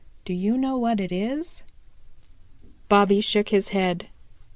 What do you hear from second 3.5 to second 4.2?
head.